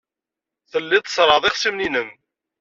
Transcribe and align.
Tellid 0.71 1.03
tṣerrɛed 1.05 1.43
ixṣimen-nnem. 1.49 2.09